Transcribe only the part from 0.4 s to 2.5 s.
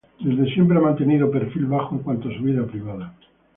siempre ha mantenido perfil bajo en cuanto a su